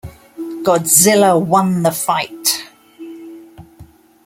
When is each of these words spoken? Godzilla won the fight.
Godzilla 0.63 1.37
won 1.39 1.83
the 1.83 1.91
fight. 1.91 2.63